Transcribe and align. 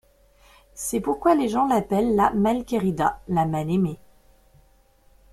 C'est 0.73 0.99
pourquoi 0.99 1.35
les 1.35 1.47
gens 1.47 1.67
l'appellent 1.67 2.15
la 2.15 2.31
Malquerida, 2.31 3.21
la 3.27 3.45
mal 3.45 3.69
aimée. 3.69 3.99